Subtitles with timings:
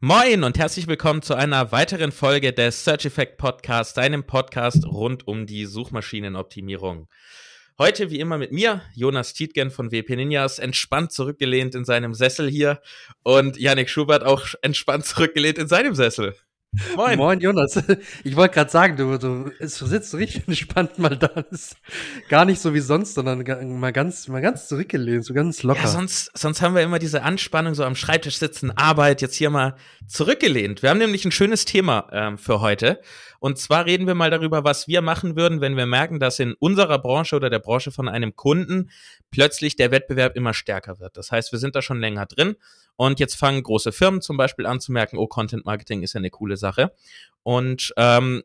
[0.00, 5.26] Moin und herzlich willkommen zu einer weiteren Folge des Search Effect Podcast, deinem Podcast rund
[5.26, 7.08] um die Suchmaschinenoptimierung.
[7.78, 12.50] Heute wie immer mit mir, Jonas Tietgen von WP Ninjas, entspannt zurückgelehnt in seinem Sessel
[12.50, 12.82] hier
[13.22, 16.36] und Yannick Schubert auch entspannt zurückgelehnt in seinem Sessel.
[16.94, 17.16] Moin.
[17.16, 17.82] Moin, Jonas.
[18.24, 21.44] Ich wollte gerade sagen, du, du, sitzt richtig entspannt mal da.
[22.28, 23.44] Gar nicht so wie sonst, sondern
[23.78, 25.82] mal ganz, mal ganz zurückgelehnt, so ganz locker.
[25.82, 29.50] Ja, sonst, sonst haben wir immer diese Anspannung, so am Schreibtisch sitzen, Arbeit, jetzt hier
[29.50, 29.76] mal
[30.06, 30.82] zurückgelehnt.
[30.82, 33.00] Wir haben nämlich ein schönes Thema ähm, für heute.
[33.40, 36.54] Und zwar reden wir mal darüber, was wir machen würden, wenn wir merken, dass in
[36.54, 38.90] unserer Branche oder der Branche von einem Kunden
[39.30, 41.16] plötzlich der Wettbewerb immer stärker wird.
[41.16, 42.56] Das heißt, wir sind da schon länger drin
[42.96, 46.18] und jetzt fangen große Firmen zum Beispiel an zu merken, oh, Content Marketing ist ja
[46.18, 46.92] eine coole Sache.
[47.42, 48.42] Und ähm,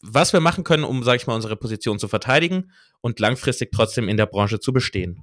[0.00, 4.08] was wir machen können, um, sage ich mal, unsere Position zu verteidigen und langfristig trotzdem
[4.08, 5.22] in der Branche zu bestehen.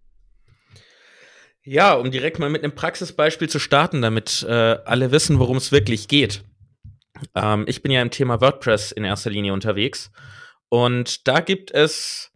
[1.63, 5.71] Ja, um direkt mal mit einem Praxisbeispiel zu starten, damit äh, alle wissen, worum es
[5.71, 6.43] wirklich geht.
[7.35, 10.11] Ähm, ich bin ja im Thema WordPress in erster Linie unterwegs
[10.69, 12.31] und da gibt es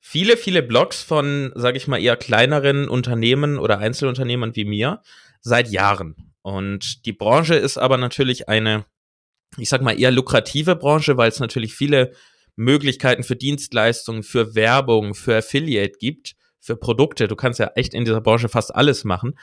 [0.00, 5.02] viele, viele Blogs von, sage ich mal, eher kleineren Unternehmen oder Einzelunternehmen wie mir
[5.42, 6.32] seit Jahren.
[6.40, 8.86] Und die Branche ist aber natürlich eine,
[9.58, 12.12] ich sag mal, eher lukrative Branche, weil es natürlich viele
[12.56, 17.28] Möglichkeiten für Dienstleistungen, für Werbung, für Affiliate gibt für Produkte.
[17.28, 19.38] Du kannst ja echt in dieser Branche fast alles machen.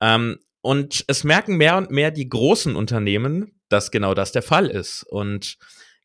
[0.00, 4.66] Ähm, und es merken mehr und mehr die großen Unternehmen, dass genau das der Fall
[4.66, 5.04] ist.
[5.04, 5.56] Und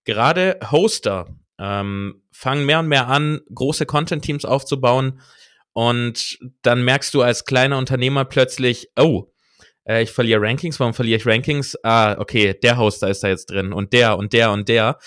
[0.05, 5.19] gerade Hoster ähm, fangen mehr und mehr an, große Content-Teams aufzubauen.
[5.73, 9.33] Und dann merkst du als kleiner Unternehmer plötzlich, oh,
[9.85, 10.79] äh, ich verliere Rankings.
[10.79, 11.75] Warum verliere ich Rankings?
[11.83, 14.99] Ah, okay, der Hoster ist da jetzt drin und der und der und der.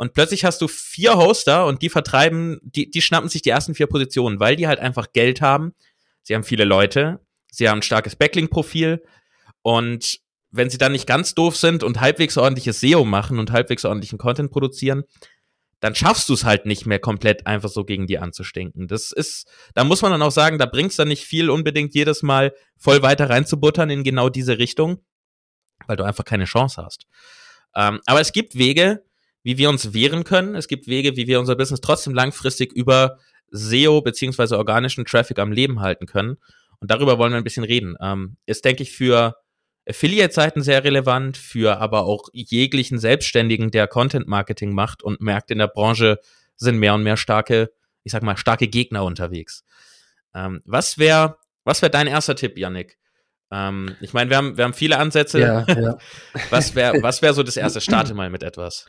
[0.00, 3.74] Und plötzlich hast du vier Hoster und die vertreiben, die, die schnappen sich die ersten
[3.74, 5.74] vier Positionen, weil die halt einfach Geld haben.
[6.22, 7.20] Sie haben viele Leute,
[7.52, 9.02] sie haben ein starkes Backlink-Profil
[9.60, 10.20] und
[10.52, 14.16] wenn sie dann nicht ganz doof sind und halbwegs ordentliches SEO machen und halbwegs ordentlichen
[14.16, 15.04] Content produzieren,
[15.80, 18.88] dann schaffst du es halt nicht mehr komplett einfach so gegen die anzustinken.
[18.88, 22.22] Das ist, da muss man dann auch sagen, da bringt's dann nicht viel unbedingt jedes
[22.22, 25.04] Mal voll weiter reinzubuttern in genau diese Richtung,
[25.86, 27.06] weil du einfach keine Chance hast.
[27.76, 29.04] Ähm, aber es gibt Wege,
[29.42, 30.54] wie wir uns wehren können.
[30.54, 33.18] Es gibt Wege, wie wir unser Business trotzdem langfristig über
[33.50, 36.36] SEO beziehungsweise organischen Traffic am Leben halten können.
[36.78, 37.96] Und darüber wollen wir ein bisschen reden.
[38.00, 39.36] Ähm, ist, denke ich, für
[39.88, 45.68] Affiliate-Seiten sehr relevant, für aber auch jeglichen Selbstständigen, der Content-Marketing macht und merkt, in der
[45.68, 46.20] Branche
[46.56, 47.70] sind mehr und mehr starke,
[48.04, 49.64] ich sag mal, starke Gegner unterwegs.
[50.34, 52.98] Ähm, was wäre was wäre dein erster Tipp, Yannick?
[53.50, 55.40] Ähm, ich meine, wir haben, wir haben viele Ansätze.
[55.40, 55.98] Ja, ja.
[56.50, 57.80] was wäre was wär so das erste?
[57.80, 58.86] Starte mal mit etwas.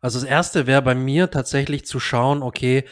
[0.00, 2.84] Also das erste wäre bei mir tatsächlich zu schauen, okay,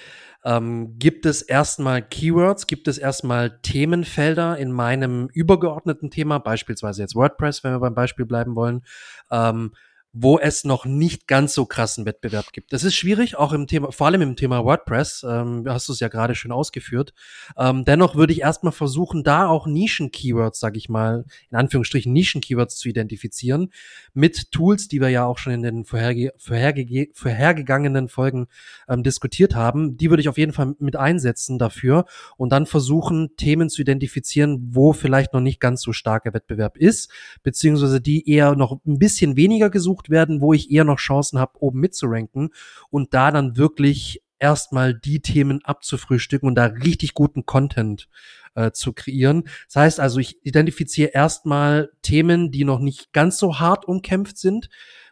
[0.45, 7.17] ähm, gibt es erstmal Keywords, gibt es erstmal Themenfelder in meinem übergeordneten Thema, beispielsweise jetzt
[7.17, 8.83] WordPress, wenn wir beim Beispiel bleiben wollen,
[9.31, 9.73] ähm,
[10.19, 12.73] wo es noch nicht ganz so krassen Wettbewerb gibt.
[12.73, 16.01] Das ist schwierig, auch im Thema, vor allem im Thema WordPress, ähm, hast du es
[16.01, 17.13] ja gerade schön ausgeführt.
[17.59, 22.77] Ähm, dennoch würde ich erstmal versuchen, da auch Nischen-Keywords, sag ich mal, in Anführungsstrichen Nischen-Keywords
[22.77, 23.73] zu identifizieren,
[24.15, 28.47] mit Tools, die wir ja auch schon in den vorherge vorherge vorhergegangenen Folgen
[28.89, 29.99] ähm, diskutiert haben.
[29.99, 32.07] Die würde ich auf jeden Fall mit einsetzen dafür
[32.39, 37.11] und dann versuchen, Themen zu identifizieren, wo vielleicht noch nicht ganz so starker Wettbewerb ist,
[37.43, 41.39] beziehungsweise die eher noch ein bisschen weniger gesucht gesucht werden, wo ich eher noch Chancen
[41.39, 42.51] habe, oben mitzuranken
[42.91, 48.09] und da dann wirklich erstmal die Themen abzufrühstücken und da richtig guten Content
[48.57, 49.45] äh, zu kreieren.
[49.69, 54.69] Das heißt also, ich identifiziere erstmal Themen, die noch nicht ganz so hart umkämpft sind,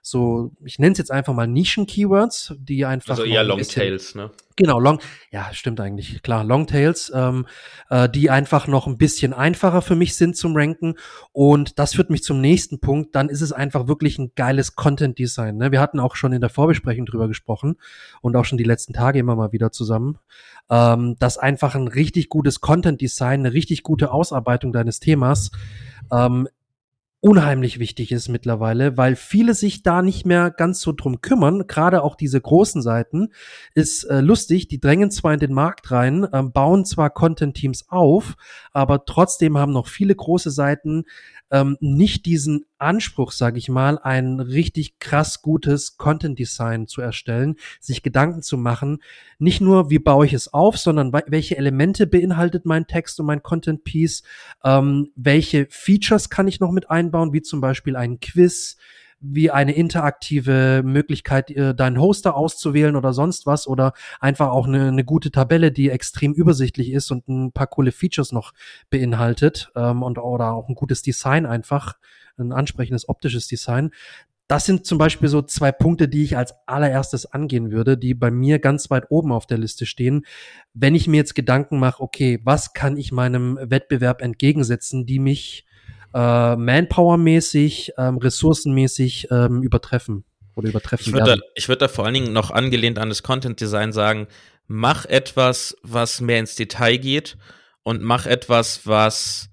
[0.06, 3.12] so, ich nenne es jetzt einfach mal Nischen-Keywords, die einfach.
[3.12, 4.30] Also eher Longtails, ne?
[4.56, 5.00] Genau, Long,
[5.30, 7.46] ja, stimmt eigentlich, klar, Longtails, ähm,
[7.88, 10.96] äh, die einfach noch ein bisschen einfacher für mich sind zum Ranken.
[11.32, 13.14] Und das führt mich zum nächsten Punkt.
[13.16, 15.56] Dann ist es einfach wirklich ein geiles Content-Design.
[15.56, 15.72] Ne?
[15.72, 17.76] Wir hatten auch schon in der Vorbesprechung drüber gesprochen
[18.20, 20.18] und auch schon die letzten Tage immer mal wieder zusammen,
[20.70, 25.50] ähm, dass einfach ein richtig gutes Content-Design, eine richtig gute Ausarbeitung deines Themas
[26.12, 26.48] ähm,
[27.24, 31.66] unheimlich wichtig ist mittlerweile, weil viele sich da nicht mehr ganz so drum kümmern.
[31.66, 33.30] Gerade auch diese großen Seiten
[33.74, 34.68] ist äh, lustig.
[34.68, 38.34] Die drängen zwar in den Markt rein, äh, bauen zwar Content-Teams auf,
[38.72, 41.04] aber trotzdem haben noch viele große Seiten
[41.54, 48.02] ähm, nicht diesen Anspruch, sage ich mal, ein richtig krass gutes Content-Design zu erstellen, sich
[48.02, 48.98] Gedanken zu machen,
[49.38, 53.44] nicht nur, wie baue ich es auf, sondern welche Elemente beinhaltet mein Text und mein
[53.44, 54.24] Content-Piece,
[54.64, 58.76] ähm, welche Features kann ich noch mit einbauen, wie zum Beispiel ein Quiz,
[59.26, 64.88] wie eine interaktive Möglichkeit, äh, deinen Hoster auszuwählen oder sonst was oder einfach auch eine,
[64.88, 68.52] eine gute Tabelle, die extrem übersichtlich ist und ein paar coole Features noch
[68.90, 71.94] beinhaltet ähm, und oder auch ein gutes Design einfach,
[72.36, 73.90] ein ansprechendes optisches Design.
[74.46, 78.30] Das sind zum Beispiel so zwei Punkte, die ich als allererstes angehen würde, die bei
[78.30, 80.26] mir ganz weit oben auf der Liste stehen.
[80.74, 85.64] Wenn ich mir jetzt Gedanken mache, okay, was kann ich meinem Wettbewerb entgegensetzen, die mich
[86.14, 90.24] äh, Manpower-mäßig, ähm, ressourcenmäßig ähm, übertreffen
[90.54, 93.24] oder übertreffen ich würde da, ich würde da vor allen Dingen noch angelehnt an das
[93.24, 94.28] Content Design sagen,
[94.66, 97.36] mach etwas, was mehr ins Detail geht
[97.82, 99.50] und mach etwas, was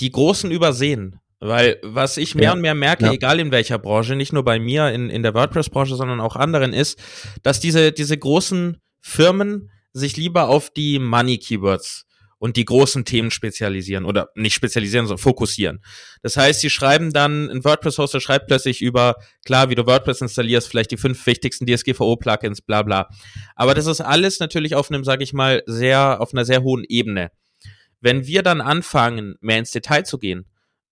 [0.00, 1.18] die Großen übersehen.
[1.44, 2.52] Weil was ich mehr ja.
[2.52, 3.12] und mehr merke, ja.
[3.12, 6.72] egal in welcher Branche, nicht nur bei mir in, in der WordPress-Branche, sondern auch anderen,
[6.72, 7.02] ist,
[7.42, 12.06] dass diese, diese großen Firmen sich lieber auf die Money-Keywords
[12.42, 15.80] und die großen Themen spezialisieren oder nicht spezialisieren, sondern fokussieren.
[16.22, 20.66] Das heißt, sie schreiben dann, ein WordPress-Hoster schreibt plötzlich über, klar, wie du WordPress installierst,
[20.66, 23.08] vielleicht die fünf wichtigsten DSGVO-Plugins, bla bla.
[23.54, 26.82] Aber das ist alles natürlich auf einem, sag ich mal, sehr, auf einer sehr hohen
[26.88, 27.30] Ebene.
[28.00, 30.46] Wenn wir dann anfangen, mehr ins Detail zu gehen,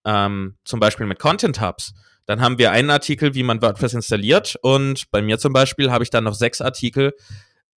[0.05, 1.94] ähm, zum Beispiel mit Content Hubs,
[2.26, 6.05] dann haben wir einen Artikel, wie man WordPress installiert und bei mir zum Beispiel habe
[6.05, 7.12] ich dann noch sechs Artikel,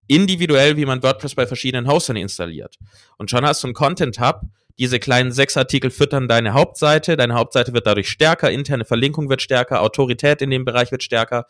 [0.07, 2.77] individuell, wie man WordPress bei verschiedenen Hostern installiert.
[3.17, 4.41] Und schon hast du einen Content Hub.
[4.79, 7.15] Diese kleinen sechs Artikel füttern deine Hauptseite.
[7.15, 11.45] Deine Hauptseite wird dadurch stärker, interne Verlinkung wird stärker, Autorität in dem Bereich wird stärker.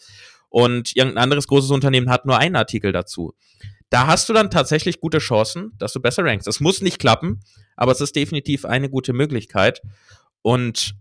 [0.50, 3.34] Und irgendein anderes großes Unternehmen hat nur einen Artikel dazu.
[3.90, 6.48] Da hast du dann tatsächlich gute Chancen, dass du besser rankst.
[6.48, 7.42] Es muss nicht klappen,
[7.76, 9.82] aber es ist definitiv eine gute Möglichkeit.
[10.42, 10.96] Und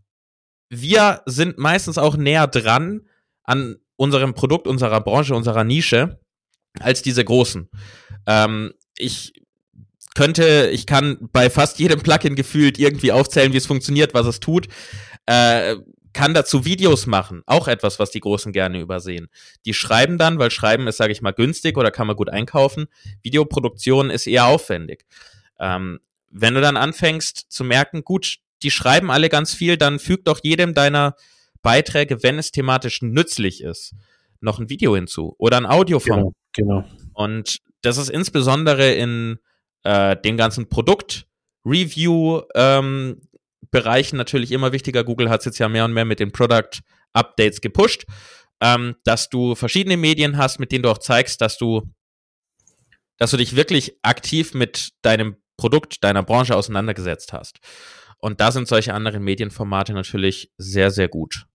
[0.69, 3.03] wir sind meistens auch näher dran
[3.45, 6.21] an unserem Produkt, unserer Branche, unserer Nische
[6.81, 7.69] als diese großen.
[8.27, 9.33] Ähm, ich
[10.15, 14.41] könnte, ich kann bei fast jedem Plugin gefühlt irgendwie aufzählen, wie es funktioniert, was es
[14.41, 14.69] tut.
[15.27, 15.77] Äh,
[16.13, 19.29] kann dazu Videos machen, auch etwas, was die Großen gerne übersehen.
[19.65, 22.87] Die schreiben dann, weil Schreiben ist, sage ich mal, günstig oder kann man gut einkaufen.
[23.23, 25.07] Videoproduktion ist eher aufwendig.
[25.59, 30.25] Ähm, wenn du dann anfängst zu merken, gut, die schreiben alle ganz viel, dann füg
[30.25, 31.17] doch jedem deiner
[31.63, 33.95] Beiträge, wenn es thematisch nützlich ist,
[34.41, 36.25] noch ein Video hinzu oder ein Audioformat.
[36.25, 36.85] Genau, genau.
[37.15, 39.39] Und das ist insbesondere in
[39.83, 43.21] äh, den ganzen Produkt-Review ähm,
[43.71, 45.03] Bereichen natürlich immer wichtiger.
[45.03, 46.81] Google hat es jetzt ja mehr und mehr mit den Product
[47.15, 48.05] Updates gepusht,
[48.61, 51.91] ähm, dass du verschiedene Medien hast, mit denen du auch zeigst, dass du,
[53.19, 57.59] dass du dich wirklich aktiv mit deinem Produkt, deiner Branche auseinandergesetzt hast.
[58.19, 61.47] Und da sind solche anderen Medienformate natürlich sehr, sehr gut.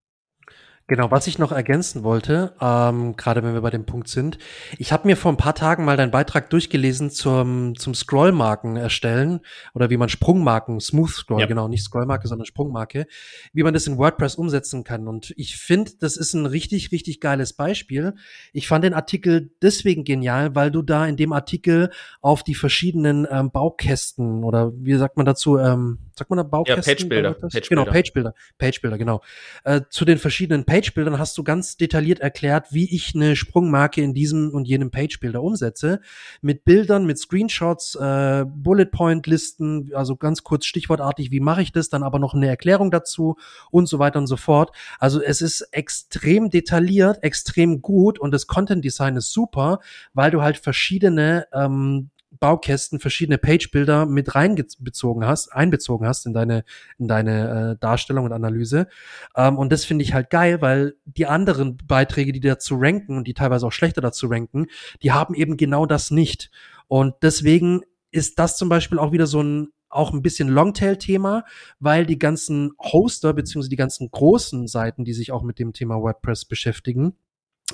[0.89, 4.37] Genau, was ich noch ergänzen wollte, ähm, gerade wenn wir bei dem Punkt sind,
[4.77, 9.41] ich habe mir vor ein paar Tagen mal deinen Beitrag durchgelesen zum, zum Scrollmarken erstellen
[9.73, 11.45] oder wie man Sprungmarken, Smooth Scroll, ja.
[11.45, 13.05] genau, nicht Scrollmarke, sondern Sprungmarke,
[13.51, 15.09] wie man das in WordPress umsetzen kann.
[15.09, 18.15] Und ich finde, das ist ein richtig, richtig geiles Beispiel.
[18.53, 21.91] Ich fand den Artikel deswegen genial, weil du da in dem Artikel
[22.21, 26.83] auf die verschiedenen ähm, Baukästen oder wie sagt man dazu, ähm, sagt man da Baukästen?
[26.83, 27.33] Ja, Pagebilder.
[27.33, 28.33] Page genau, Pagebilder.
[28.57, 29.21] Pagebilder, genau.
[29.63, 34.13] Äh, zu den verschiedenen Pagebildern hast du ganz detailliert erklärt, wie ich eine Sprungmarke in
[34.13, 36.01] diesem und jenem Pagebilder umsetze.
[36.41, 41.71] Mit Bildern, mit Screenshots, äh, Bullet Point Listen, also ganz kurz stichwortartig, wie mache ich
[41.71, 43.37] das, dann aber noch eine Erklärung dazu
[43.71, 44.71] und so weiter und so fort.
[44.99, 49.79] Also es ist extrem detailliert, extrem gut und das Content Design ist super,
[50.13, 52.09] weil du halt verschiedene ähm,
[52.39, 56.63] Baukästen verschiedene Page-Bilder mit reinbezogen hast, einbezogen hast in deine,
[56.97, 58.87] in deine äh, Darstellung und Analyse.
[59.35, 63.27] Ähm, und das finde ich halt geil, weil die anderen Beiträge, die dazu ranken und
[63.27, 64.67] die teilweise auch schlechter dazu ranken,
[65.03, 66.51] die haben eben genau das nicht.
[66.87, 71.45] Und deswegen ist das zum Beispiel auch wieder so ein auch ein bisschen Longtail-Thema,
[71.79, 76.01] weil die ganzen Hoster beziehungsweise die ganzen großen Seiten, die sich auch mit dem Thema
[76.01, 77.15] WordPress beschäftigen,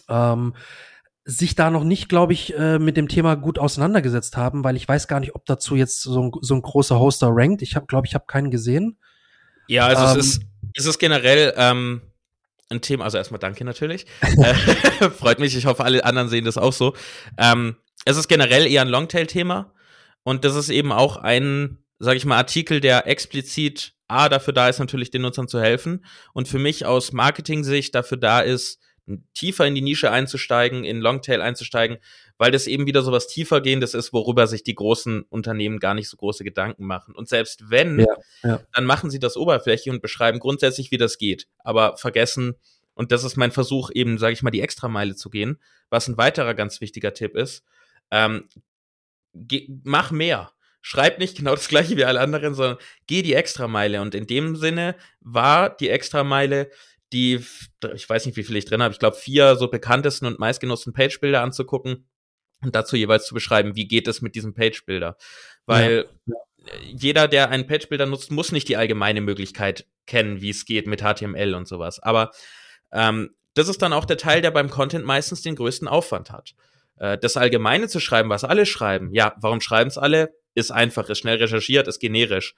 [0.10, 0.53] ähm,
[1.25, 4.88] sich da noch nicht, glaube ich, äh, mit dem Thema gut auseinandergesetzt haben, weil ich
[4.88, 7.62] weiß gar nicht, ob dazu jetzt so ein, so ein großer Hoster rankt.
[7.62, 8.98] Ich habe, glaube ich, habe keinen gesehen.
[9.68, 10.42] Ja, also ähm, es ist
[10.75, 12.01] es ist generell ähm,
[12.70, 13.06] ein Thema.
[13.06, 14.06] Also erstmal danke natürlich.
[14.22, 15.56] Äh, freut mich.
[15.56, 16.96] Ich hoffe, alle anderen sehen das auch so.
[17.38, 19.74] Ähm, es ist generell eher ein Longtail-Thema
[20.24, 24.68] und das ist eben auch ein, sage ich mal, Artikel, der explizit A dafür da
[24.68, 28.80] ist, natürlich den Nutzern zu helfen und für mich aus Marketing-Sicht dafür da ist,
[29.33, 31.98] tiefer in die Nische einzusteigen, in Longtail einzusteigen,
[32.38, 36.10] weil das eben wieder so was tiefergehendes ist, worüber sich die großen Unternehmen gar nicht
[36.10, 37.13] so große Gedanken machen.
[37.13, 38.62] Und selbst wenn, ja, ja.
[38.72, 42.55] dann machen sie das oberflächlich und beschreiben grundsätzlich, wie das geht, aber vergessen,
[42.95, 46.17] und das ist mein Versuch, eben, sage ich mal, die Extrameile zu gehen, was ein
[46.17, 47.63] weiterer ganz wichtiger Tipp ist,
[48.12, 48.48] ähm,
[49.83, 50.51] mach mehr.
[50.86, 54.01] Schreib nicht genau das gleiche wie alle anderen, sondern geh die Extrameile.
[54.01, 56.69] Und in dem Sinne war die Extrameile
[57.13, 57.43] die,
[57.93, 60.93] ich weiß nicht, wie viel ich drin habe, ich glaube, vier so bekanntesten und meistgenutzten
[60.93, 62.08] Page-Bilder anzugucken
[62.63, 65.17] und dazu jeweils zu beschreiben, wie geht es mit diesem Page-Bilder.
[65.65, 66.36] Weil ja.
[66.84, 71.01] jeder, der einen Page-Bilder nutzt, muss nicht die allgemeine Möglichkeit kennen, wie es geht mit
[71.01, 72.00] HTML und sowas.
[72.00, 72.32] Aber
[72.91, 76.55] ähm, das ist dann auch der Teil, der beim Content meistens den größten Aufwand hat.
[76.98, 80.34] Äh, das Allgemeine zu schreiben, was alle schreiben, ja, warum schreiben es alle?
[80.55, 82.55] Ist einfach, ist schnell recherchiert, ist generisch.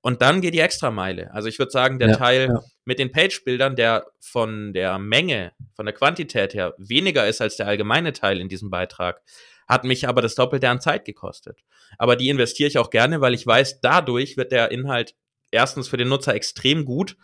[0.00, 1.32] Und dann geht die Extrameile.
[1.32, 2.60] Also ich würde sagen, der ja, Teil ja.
[2.84, 7.66] mit den Page-Bildern, der von der Menge, von der Quantität her weniger ist als der
[7.66, 9.20] allgemeine Teil in diesem Beitrag,
[9.66, 11.60] hat mich aber das Doppelte an Zeit gekostet.
[11.98, 15.14] Aber die investiere ich auch gerne, weil ich weiß, dadurch wird der Inhalt
[15.50, 17.16] erstens für den Nutzer extrem gut,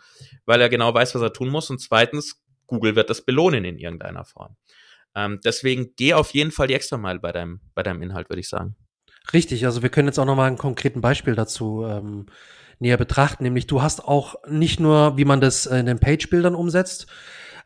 [0.45, 1.71] weil er genau weiß, was er tun muss.
[1.71, 4.57] Und zweitens, Google wird das belohnen in irgendeiner Form.
[5.15, 8.49] Ähm, deswegen geh auf jeden Fall die Extrameile bei deinem, bei deinem Inhalt, würde ich
[8.49, 8.77] sagen.
[9.33, 12.27] Richtig, also wir können jetzt auch noch mal ein konkreten Beispiel dazu ähm,
[12.79, 13.45] näher betrachten.
[13.45, 17.07] Nämlich du hast auch nicht nur, wie man das in den Page-Bildern umsetzt,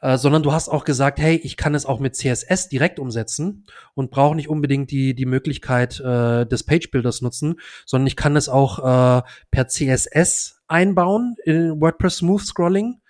[0.01, 3.65] äh, sondern du hast auch gesagt, hey, ich kann es auch mit CSS direkt umsetzen
[3.95, 8.49] und brauche nicht unbedingt die, die Möglichkeit äh, des Page-Bilders nutzen, sondern ich kann es
[8.49, 13.01] auch äh, per CSS einbauen in WordPress Smooth Scrolling.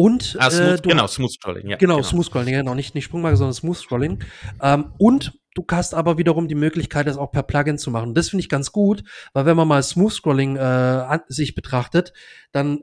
[0.00, 1.76] Und ah, smooth, äh, du, genau, Smooth Scrolling, ja.
[1.76, 2.08] Genau, genau.
[2.08, 4.24] Smooth Scrolling, genau, nicht, nicht Sprungmarke, sondern Smooth Scrolling.
[4.62, 8.14] Ähm, und Du hast aber wiederum die Möglichkeit, das auch per Plugin zu machen.
[8.14, 9.02] Das finde ich ganz gut,
[9.32, 12.12] weil wenn man mal Smooth Scrolling äh, sich betrachtet,
[12.52, 12.78] dann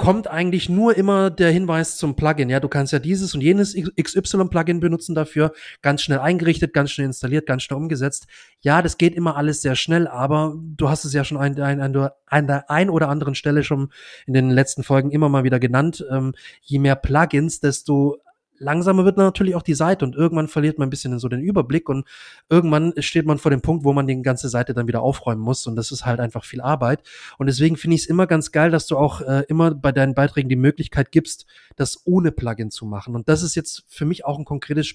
[0.00, 2.48] kommt eigentlich nur immer der Hinweis zum Plugin.
[2.48, 5.52] Ja, du kannst ja dieses und jenes XY-Plugin benutzen dafür,
[5.82, 8.26] ganz schnell eingerichtet, ganz schnell installiert, ganz schnell umgesetzt.
[8.62, 11.82] Ja, das geht immer alles sehr schnell, aber du hast es ja schon an, an,
[11.82, 13.92] an, an der ein oder anderen Stelle schon
[14.26, 16.02] in den letzten Folgen immer mal wieder genannt.
[16.10, 18.22] Ähm, je mehr Plugins, desto
[18.60, 21.88] langsamer wird natürlich auch die Seite und irgendwann verliert man ein bisschen so den Überblick
[21.88, 22.06] und
[22.48, 25.66] irgendwann steht man vor dem Punkt, wo man die ganze Seite dann wieder aufräumen muss
[25.66, 27.02] und das ist halt einfach viel Arbeit.
[27.38, 30.14] Und deswegen finde ich es immer ganz geil, dass du auch äh, immer bei deinen
[30.14, 33.14] Beiträgen die Möglichkeit gibst, das ohne Plugin zu machen.
[33.16, 34.94] Und das ist jetzt für mich auch ein konkretes,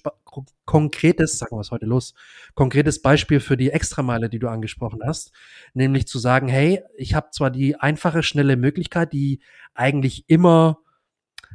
[0.66, 2.14] konkretes, sagen wir was heute los,
[2.54, 5.32] konkretes Beispiel für die Extrameile, die du angesprochen hast,
[5.74, 9.40] nämlich zu sagen, hey, ich habe zwar die einfache, schnelle Möglichkeit, die
[9.74, 10.80] eigentlich immer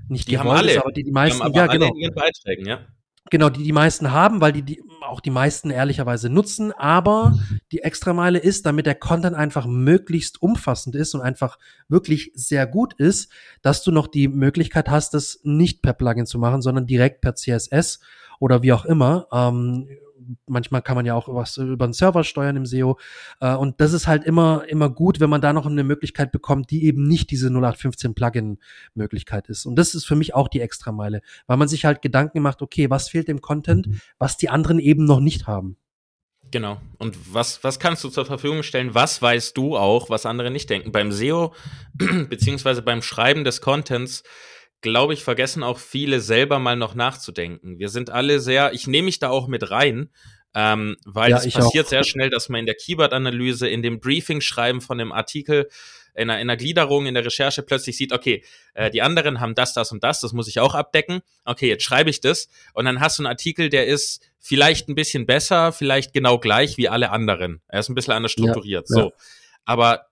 [0.09, 1.88] nicht die haben alle, ist, aber die, die meisten, die ja, genau.
[1.88, 2.80] in ihren Beiträgen, ja.
[3.30, 7.38] Genau, die die meisten haben, weil die, die auch die meisten ehrlicherweise nutzen, aber
[7.71, 12.95] die Extrameile ist, damit der Content einfach möglichst umfassend ist und einfach wirklich sehr gut
[12.95, 13.30] ist,
[13.62, 17.35] dass du noch die Möglichkeit hast, das nicht per Plugin zu machen, sondern direkt per
[17.35, 18.00] CSS
[18.38, 19.26] oder wie auch immer.
[19.33, 19.88] Ähm,
[20.46, 22.99] manchmal kann man ja auch was über den Server steuern im SEO.
[23.40, 26.70] Äh, und das ist halt immer, immer gut, wenn man da noch eine Möglichkeit bekommt,
[26.70, 29.66] die eben nicht diese 0815 Plugin-Möglichkeit ist.
[29.66, 32.90] Und das ist für mich auch die Extrameile, weil man sich halt Gedanken macht, okay,
[32.90, 35.76] was fehlt dem Content, was die anderen eben noch nicht haben.
[36.50, 36.80] Genau.
[36.99, 38.94] Und was, was kannst du zur Verfügung stellen?
[38.94, 40.90] Was weißt du auch, was andere nicht denken?
[40.90, 41.54] Beim SEO,
[42.28, 44.25] beziehungsweise beim Schreiben des Contents,
[44.80, 47.78] glaube ich, vergessen auch viele selber mal noch nachzudenken.
[47.78, 50.10] Wir sind alle sehr, ich nehme mich da auch mit rein,
[50.54, 51.90] ähm, weil ja, es passiert auch.
[51.90, 55.68] sehr schnell, dass man in der Keyword-Analyse, in dem Briefing-Schreiben von dem Artikel,
[56.14, 58.42] in einer, in einer Gliederung, in der Recherche plötzlich sieht, okay,
[58.75, 61.20] äh, die anderen haben das, das und das, das muss ich auch abdecken.
[61.44, 62.49] Okay, jetzt schreibe ich das.
[62.75, 66.76] Und dann hast du einen Artikel, der ist vielleicht ein bisschen besser, vielleicht genau gleich
[66.78, 67.60] wie alle anderen.
[67.68, 68.88] Er ist ein bisschen anders strukturiert.
[68.90, 69.00] Ja, so.
[69.00, 69.10] Ja.
[69.64, 70.10] Aber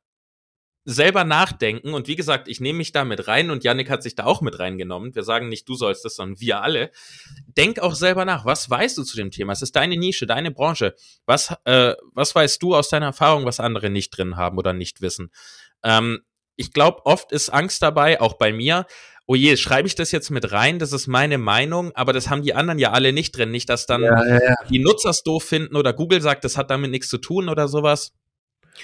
[0.91, 1.93] selber nachdenken.
[1.93, 4.41] Und wie gesagt, ich nehme mich da mit rein und Yannick hat sich da auch
[4.41, 5.15] mit reingenommen.
[5.15, 6.91] Wir sagen nicht, du sollst das, sondern wir alle.
[7.47, 8.47] Denk auch selber nach.
[8.47, 9.53] Was weißt du zu dem Thema?
[9.53, 10.95] Es ist deine Nische, deine Branche.
[11.27, 15.03] Was, äh, was weißt du aus deiner Erfahrung, was andere nicht drin haben oder nicht
[15.03, 15.31] wissen?
[15.83, 16.21] Ähm,
[16.57, 18.87] ich glaube, oft ist Angst dabei, auch bei mir.
[19.27, 20.79] Oh je, schreibe ich das jetzt mit rein?
[20.79, 23.51] Das ist meine Meinung, aber das haben die anderen ja alle nicht drin.
[23.51, 24.55] Nicht, dass dann ja, ja, ja.
[24.71, 27.69] die Nutzer es doof finden oder Google sagt, das hat damit nichts zu tun oder
[27.69, 28.15] sowas.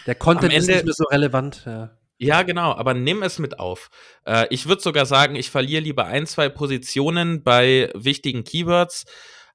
[0.06, 1.62] Der Content Ende, ist nicht mehr so relevant.
[1.66, 1.96] Ja.
[2.18, 3.90] Ja, genau, aber nimm es mit auf.
[4.24, 9.04] Äh, ich würde sogar sagen, ich verliere lieber ein, zwei Positionen bei wichtigen Keywords,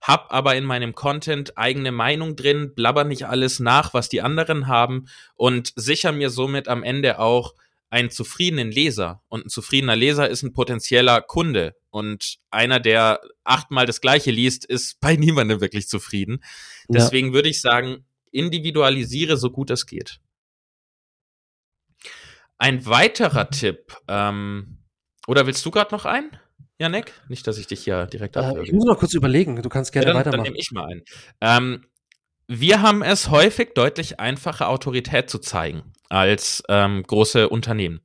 [0.01, 4.67] hab aber in meinem Content eigene Meinung drin, blabber nicht alles nach, was die anderen
[4.67, 7.53] haben und sicher mir somit am Ende auch
[7.89, 9.23] einen zufriedenen Leser.
[9.29, 11.75] Und ein zufriedener Leser ist ein potenzieller Kunde.
[11.89, 16.43] Und einer, der achtmal das Gleiche liest, ist bei niemandem wirklich zufrieden.
[16.87, 17.33] Deswegen ja.
[17.33, 20.19] würde ich sagen, individualisiere so gut es geht.
[22.59, 24.83] Ein weiterer Tipp, ähm,
[25.27, 26.29] oder willst du gerade noch einen?
[26.77, 27.13] Janek?
[27.27, 29.61] Nicht, dass ich dich hier direkt äh, Ich muss noch kurz überlegen.
[29.61, 30.45] Du kannst gerne ja, dann, weitermachen.
[30.45, 31.03] Dann nehme ich mal einen.
[31.41, 31.85] Ähm,
[32.47, 38.01] wir haben es häufig deutlich einfacher, Autorität zu zeigen als ähm, große Unternehmen.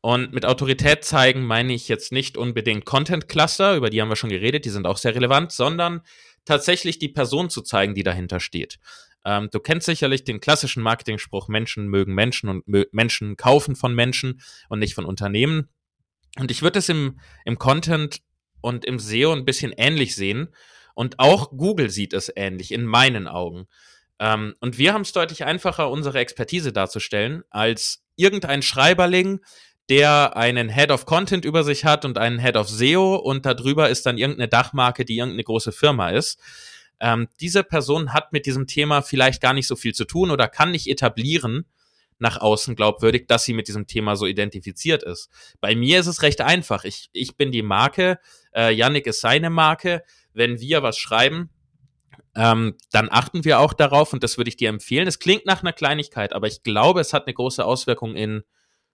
[0.00, 4.16] Und mit Autorität zeigen meine ich jetzt nicht unbedingt Content Cluster, über die haben wir
[4.16, 6.00] schon geredet, die sind auch sehr relevant, sondern
[6.44, 8.78] tatsächlich die Person zu zeigen, die dahinter steht.
[9.24, 13.94] Ähm, du kennst sicherlich den klassischen Marketing-Spruch, Menschen mögen Menschen und mö Menschen kaufen von
[13.94, 15.68] Menschen und nicht von Unternehmen.
[16.38, 18.20] Und ich würde es im, im Content
[18.60, 20.54] und im SEO ein bisschen ähnlich sehen.
[20.94, 23.66] Und auch Google sieht es ähnlich, in meinen Augen.
[24.18, 29.40] Ähm, und wir haben es deutlich einfacher, unsere Expertise darzustellen, als irgendein Schreiberling,
[29.88, 33.88] der einen Head of Content über sich hat und einen Head of SEO und darüber
[33.88, 36.40] ist dann irgendeine Dachmarke, die irgendeine große Firma ist
[37.00, 40.48] ähm, diese Person hat mit diesem Thema vielleicht gar nicht so viel zu tun oder
[40.48, 41.66] kann nicht etablieren
[42.18, 45.30] nach außen glaubwürdig, dass sie mit diesem Thema so identifiziert ist.
[45.60, 46.84] Bei mir ist es recht einfach.
[46.84, 48.18] Ich, ich bin die Marke,
[48.54, 50.04] äh, Yannick ist seine Marke.
[50.34, 51.50] Wenn wir was schreiben,
[52.36, 55.08] ähm, dann achten wir auch darauf und das würde ich dir empfehlen.
[55.08, 58.42] Es klingt nach einer Kleinigkeit, aber ich glaube, es hat eine große Auswirkung in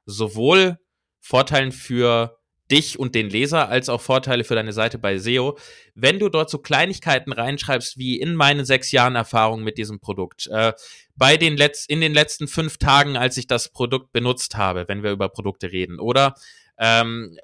[0.07, 0.79] sowohl
[1.21, 2.36] Vorteilen für
[2.71, 5.59] dich und den Leser als auch Vorteile für deine Seite bei SEO.
[5.95, 10.49] Wenn du dort so Kleinigkeiten reinschreibst, wie in meinen sechs Jahren Erfahrung mit diesem Produkt,
[10.49, 10.73] äh,
[11.15, 15.03] bei den Letz in den letzten fünf Tagen, als ich das Produkt benutzt habe, wenn
[15.03, 16.35] wir über Produkte reden, oder
[16.79, 17.37] ähm,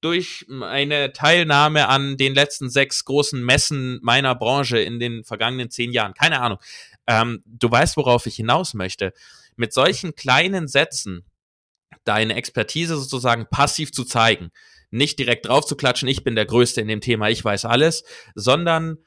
[0.00, 5.92] durch eine Teilnahme an den letzten sechs großen Messen meiner Branche in den vergangenen zehn
[5.92, 6.58] Jahren, keine Ahnung.
[7.06, 9.12] Ähm, du weißt, worauf ich hinaus möchte.
[9.54, 11.24] Mit solchen kleinen Sätzen
[12.04, 14.50] deine Expertise sozusagen passiv zu zeigen.
[14.90, 18.04] Nicht direkt drauf zu klatschen, ich bin der Größte in dem Thema, ich weiß alles,
[18.34, 18.98] sondern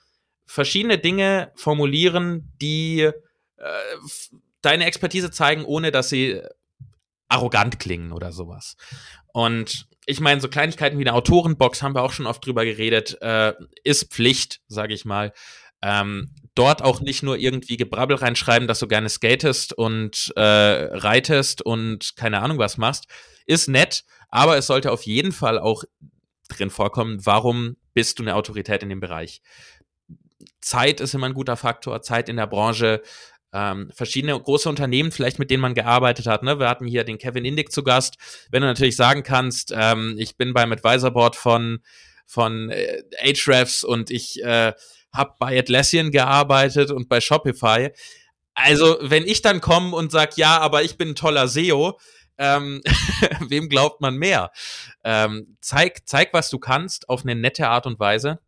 [0.45, 3.13] verschiedene Dinge formulieren, die äh,
[4.61, 6.41] deine Expertise zeigen, ohne dass sie
[7.27, 8.77] arrogant klingen oder sowas.
[9.33, 13.17] Und ich meine, so Kleinigkeiten wie eine Autorenbox haben wir auch schon oft drüber geredet,
[13.21, 15.33] äh, ist Pflicht, sage ich mal.
[15.81, 21.61] Ähm, dort auch nicht nur irgendwie Gebrabbel reinschreiben, dass du gerne skatest und äh, reitest
[21.61, 23.07] und keine Ahnung was machst,
[23.45, 25.83] ist nett, aber es sollte auf jeden Fall auch
[26.49, 29.41] drin vorkommen, warum bist du eine Autorität in dem Bereich.
[30.61, 33.01] Zeit ist immer ein guter Faktor, Zeit in der Branche,
[33.53, 36.43] ähm, verschiedene große Unternehmen, vielleicht mit denen man gearbeitet hat.
[36.43, 36.59] Ne?
[36.59, 38.15] Wir hatten hier den Kevin Indig zu Gast.
[38.51, 41.79] Wenn du natürlich sagen kannst, ähm, ich bin beim Advisor Board von
[42.25, 44.73] von äh, Ahrefs und ich äh,
[45.15, 47.91] habe bei Atlassian gearbeitet und bei Shopify.
[48.53, 51.99] Also, wenn ich dann komme und sag, ja, aber ich bin ein toller SEO,
[52.37, 52.81] ähm,
[53.47, 54.51] wem glaubt man mehr?
[55.03, 58.39] Ähm, zeig, zeig, was du kannst auf eine nette Art und Weise.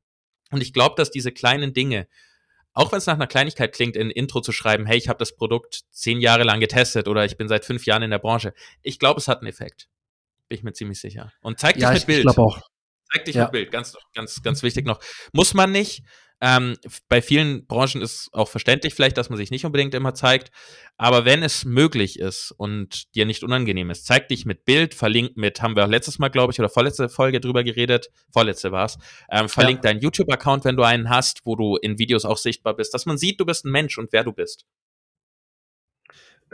[0.51, 2.07] Und ich glaube, dass diese kleinen Dinge,
[2.73, 5.35] auch wenn es nach einer Kleinigkeit klingt, in Intro zu schreiben, hey, ich habe das
[5.35, 8.99] Produkt zehn Jahre lang getestet oder ich bin seit fünf Jahren in der Branche, ich
[8.99, 9.89] glaube, es hat einen Effekt.
[10.47, 11.33] Bin ich mir ziemlich sicher.
[11.41, 12.25] Und zeig dich ja, mit ich, Bild.
[12.29, 12.61] Ich auch.
[13.11, 13.43] Zeig dich ja.
[13.43, 14.99] mit Bild, ganz, ganz, ganz wichtig noch.
[15.33, 16.03] Muss man nicht,
[16.39, 16.77] ähm,
[17.09, 20.51] bei vielen Branchen ist auch verständlich vielleicht, dass man sich nicht unbedingt immer zeigt.
[20.95, 25.37] Aber wenn es möglich ist und dir nicht unangenehm ist, zeig dich mit Bild, verlinkt
[25.37, 28.99] mit, haben wir auch letztes Mal, glaube ich, oder vorletzte Folge drüber geredet, vorletzte war's,
[29.31, 29.91] ähm, verlinkt ja.
[29.91, 33.17] deinen YouTube-Account, wenn du einen hast, wo du in Videos auch sichtbar bist, dass man
[33.17, 34.65] sieht, du bist ein Mensch und wer du bist.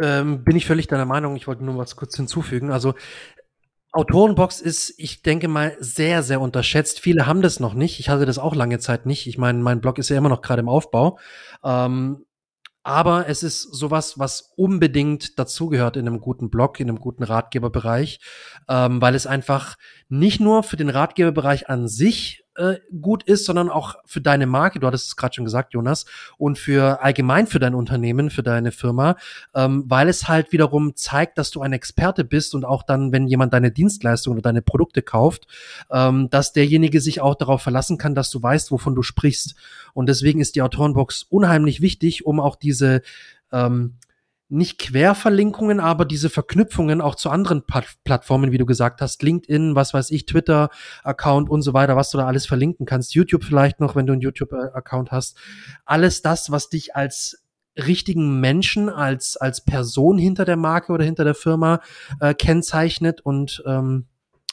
[0.02, 1.36] Ähm, bin ich völlig deiner Meinung.
[1.36, 2.72] Ich wollte nur was kurz hinzufügen.
[2.72, 2.96] Also
[3.94, 7.00] Autorenbox ist, ich denke mal, sehr, sehr unterschätzt.
[7.00, 8.00] Viele haben das noch nicht.
[8.00, 9.28] Ich hatte das auch lange Zeit nicht.
[9.28, 11.20] Ich meine, mein Blog ist ja immer noch gerade im Aufbau.
[11.64, 12.26] Ähm,
[12.82, 18.20] aber es ist sowas, was unbedingt dazugehört in einem guten Blog, in einem guten Ratgeberbereich,
[18.68, 19.78] ähm, weil es einfach
[20.10, 24.80] nicht nur für den Ratgeberbereich an sich äh, gut ist, sondern auch für deine Marke,
[24.80, 26.06] du hattest es gerade schon gesagt, Jonas,
[26.38, 29.16] und für allgemein für dein Unternehmen, für deine Firma,
[29.56, 33.28] ähm, weil es halt wiederum zeigt, dass du ein Experte bist und auch dann, wenn
[33.28, 35.48] jemand deine Dienstleistung oder deine Produkte kauft,
[35.92, 39.56] ähm, dass derjenige sich auch darauf verlassen kann, dass du weißt, wovon du sprichst.
[39.94, 43.02] Und deswegen ist die Autorenbox unheimlich wichtig, um auch diese
[43.52, 43.96] ähm,
[44.54, 47.64] nicht Querverlinkungen, aber diese Verknüpfungen auch zu anderen
[48.04, 52.18] Plattformen, wie du gesagt hast, LinkedIn, was weiß ich, Twitter-Account und so weiter, was du
[52.18, 55.38] da alles verlinken kannst, YouTube vielleicht noch, wenn du einen YouTube-Account hast.
[55.86, 57.44] Alles das, was dich als
[57.76, 61.82] richtigen Menschen als, als Person hinter der Marke oder hinter der Firma
[62.20, 64.06] äh, kennzeichnet und ähm,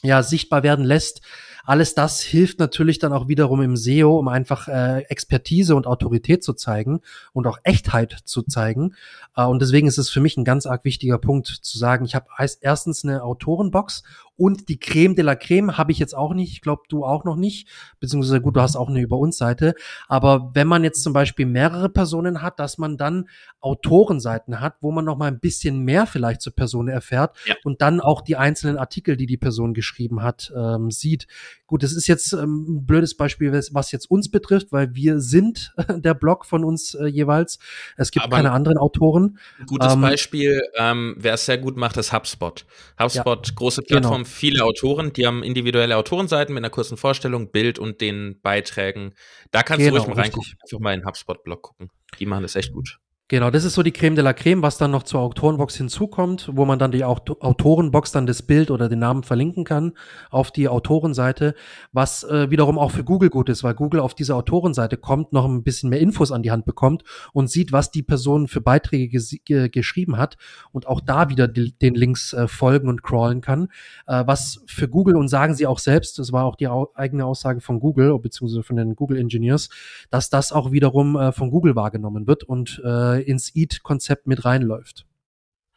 [0.03, 1.21] ja, sichtbar werden lässt.
[1.65, 6.43] Alles das hilft natürlich dann auch wiederum im SEO, um einfach äh, Expertise und Autorität
[6.43, 7.01] zu zeigen
[7.33, 8.95] und auch Echtheit zu zeigen.
[9.37, 12.15] Äh, und deswegen ist es für mich ein ganz arg wichtiger Punkt zu sagen, ich
[12.15, 12.27] habe
[12.61, 14.03] erstens eine Autorenbox
[14.41, 16.53] und die Creme de la Creme habe ich jetzt auch nicht.
[16.53, 17.69] Ich glaube, du auch noch nicht.
[18.01, 19.75] Beziehungsweise gut, du hast auch eine über uns Seite.
[20.09, 23.29] Aber wenn man jetzt zum Beispiel mehrere Personen hat, dass man dann
[23.61, 27.55] Autorenseiten hat, wo man noch mal ein bisschen mehr vielleicht zur Person erfährt ja.
[27.65, 31.27] und dann auch die einzelnen Artikel, die die Person geschrieben hat, ähm, sieht.
[31.67, 35.75] Gut, das ist jetzt ähm, ein blödes Beispiel, was jetzt uns betrifft, weil wir sind
[35.95, 37.59] der Blog von uns äh, jeweils.
[37.99, 39.39] Es gibt Aber keine anderen Autoren.
[39.67, 42.65] Gutes ähm, Beispiel, ähm, wer es sehr gut macht, ist HubSpot.
[42.99, 44.30] HubSpot, ja, große Plattform, genau.
[44.31, 49.15] Viele Autoren, die haben individuelle Autorenseiten mit einer kurzen Vorstellung, Bild und den Beiträgen.
[49.51, 51.91] Da kannst genau, du ruhig mal reingucken, einfach mal in HubSpot-Blog gucken.
[52.19, 52.99] Die machen das echt gut.
[53.31, 56.51] Genau, das ist so die Creme de la Creme, was dann noch zur Autorenbox hinzukommt,
[56.53, 59.93] wo man dann die Autorenbox dann das Bild oder den Namen verlinken kann
[60.31, 61.55] auf die Autorenseite,
[61.93, 65.45] was äh, wiederum auch für Google gut ist, weil Google auf diese Autorenseite kommt, noch
[65.45, 69.21] ein bisschen mehr Infos an die Hand bekommt und sieht, was die Person für Beiträge
[69.45, 70.37] ge geschrieben hat
[70.73, 73.69] und auch da wieder die, den Links äh, folgen und crawlen kann,
[74.09, 77.25] äh, was für Google und sagen sie auch selbst, das war auch die au eigene
[77.27, 79.69] Aussage von Google beziehungsweise von den Google Engineers,
[80.11, 82.83] dass das auch wiederum äh, von Google wahrgenommen wird und
[83.21, 85.07] äh, ins Eat-Konzept mit reinläuft.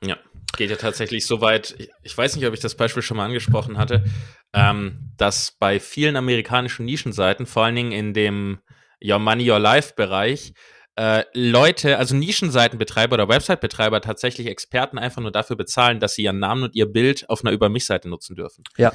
[0.03, 0.17] Ja,
[0.57, 1.75] geht ja tatsächlich so weit.
[2.01, 4.03] Ich weiß nicht, ob ich das Beispiel schon mal angesprochen hatte,
[4.53, 8.59] ähm, dass bei vielen amerikanischen Nischenseiten, vor allen Dingen in dem
[9.03, 10.53] Your Money, Your Life Bereich,
[10.95, 16.39] äh, Leute, also Nischenseitenbetreiber oder Website-Betreiber tatsächlich Experten einfach nur dafür bezahlen, dass sie ihren
[16.39, 18.63] Namen und ihr Bild auf einer Über mich-Seite nutzen dürfen.
[18.77, 18.91] Ja.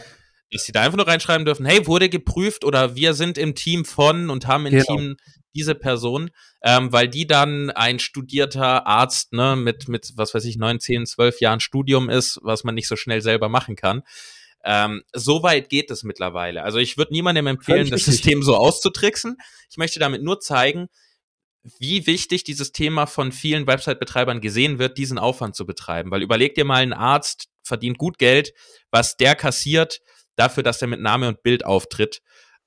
[0.51, 3.85] Dass sie da einfach nur reinschreiben dürfen, hey, wurde geprüft oder wir sind im Team
[3.85, 4.97] von und haben im genau.
[4.97, 5.17] Team
[5.55, 6.31] diese Person,
[6.63, 11.05] ähm, weil die dann ein studierter Arzt ne, mit, mit, was weiß ich, neun, zehn,
[11.07, 14.03] zwölf Jahren Studium ist, was man nicht so schnell selber machen kann.
[14.65, 16.63] Ähm, so weit geht es mittlerweile.
[16.63, 19.37] Also ich würde niemandem empfehlen, das System so auszutricksen.
[19.71, 20.89] Ich möchte damit nur zeigen,
[21.79, 26.11] wie wichtig dieses Thema von vielen Website-Betreibern gesehen wird, diesen Aufwand zu betreiben.
[26.11, 28.53] Weil überleg dir mal, ein Arzt verdient gut Geld,
[28.91, 30.01] was der kassiert
[30.39, 32.21] dafür, dass er mit Name und Bild auftritt.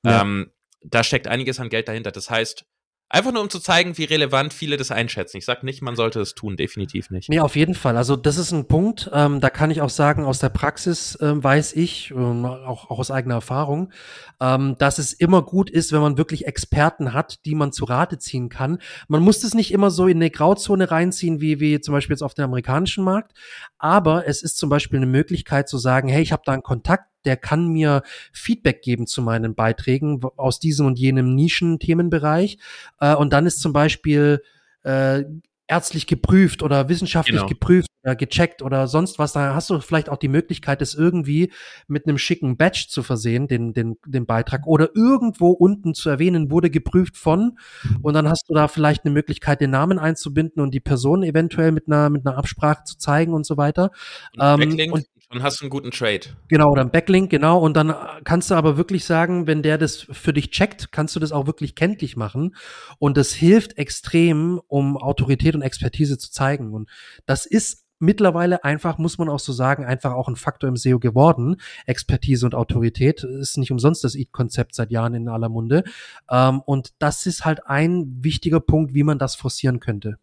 [0.04, 0.22] Ja.
[0.22, 0.52] Ähm,
[0.84, 2.12] da steckt einiges an Geld dahinter.
[2.12, 2.66] Das heißt,
[3.14, 5.36] Einfach nur um zu zeigen, wie relevant viele das einschätzen.
[5.36, 7.28] Ich sage nicht, man sollte es tun, definitiv nicht.
[7.28, 7.98] Nee, auf jeden Fall.
[7.98, 11.44] Also das ist ein Punkt, ähm, da kann ich auch sagen, aus der Praxis ähm,
[11.44, 13.92] weiß ich, ähm, auch, auch aus eigener Erfahrung,
[14.40, 18.18] ähm, dass es immer gut ist, wenn man wirklich Experten hat, die man zu Rate
[18.18, 18.78] ziehen kann.
[19.10, 22.24] Man muss das nicht immer so in eine Grauzone reinziehen, wie, wie zum Beispiel jetzt
[22.24, 23.34] auf dem amerikanischen Markt,
[23.78, 27.11] aber es ist zum Beispiel eine Möglichkeit zu sagen, hey, ich habe da einen Kontakt,
[27.26, 32.58] der kann mir Feedback geben zu meinen Beiträgen aus diesem und jenem Nischen-Themenbereich.
[33.00, 34.42] Äh, und dann ist zum Beispiel
[34.84, 35.24] äh,
[35.72, 37.48] ärztlich geprüft oder wissenschaftlich genau.
[37.48, 41.52] geprüft oder gecheckt oder sonst was, da hast du vielleicht auch die Möglichkeit, das irgendwie
[41.88, 46.52] mit einem schicken Badge zu versehen, den, den, den Beitrag, oder irgendwo unten zu erwähnen,
[46.52, 47.58] wurde geprüft von,
[48.02, 51.72] und dann hast du da vielleicht eine Möglichkeit, den Namen einzubinden und die Person eventuell
[51.72, 53.92] mit einer, mit einer Absprache zu zeigen und so weiter.
[54.38, 56.22] Und, ähm, und und hast einen guten Trade.
[56.50, 57.60] Genau, oder ein Backlink, genau.
[57.60, 61.20] Und dann kannst du aber wirklich sagen, wenn der das für dich checkt, kannst du
[61.20, 62.56] das auch wirklich kenntlich machen.
[63.00, 66.74] Und das hilft extrem, um Autorität und Expertise zu zeigen.
[66.74, 66.90] Und
[67.26, 71.00] das ist mittlerweile einfach, muss man auch so sagen, einfach auch ein Faktor im SEO
[71.00, 71.58] geworden.
[71.86, 75.84] Expertise und Autorität ist nicht umsonst das EAT-Konzept seit Jahren in aller Munde.
[76.30, 80.18] Ähm, und das ist halt ein wichtiger Punkt, wie man das forcieren könnte.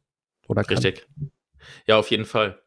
[0.48, 0.78] Oder kann.
[0.78, 1.06] Richtig.
[1.86, 2.58] Ja, auf jeden Fall.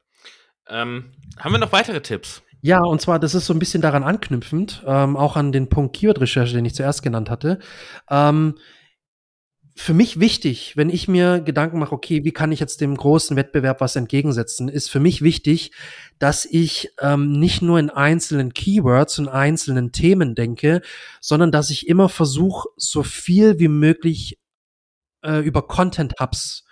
[0.71, 2.41] Ähm, haben wir noch weitere Tipps?
[2.61, 5.95] Ja, und zwar, das ist so ein bisschen daran anknüpfend, ähm, auch an den Punkt
[5.95, 7.59] Keyword-Recherche, den ich zuerst genannt hatte.
[8.09, 8.55] Ähm,
[9.75, 13.35] für mich wichtig, wenn ich mir Gedanken mache, okay, wie kann ich jetzt dem großen
[13.35, 15.71] Wettbewerb was entgegensetzen, ist für mich wichtig,
[16.19, 20.81] dass ich ähm, nicht nur in einzelnen Keywords und einzelnen Themen denke,
[21.19, 24.39] sondern dass ich immer versuche, so viel wie möglich
[25.23, 26.65] äh, über Content Hubs